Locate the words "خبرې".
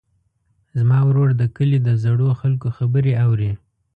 2.77-3.13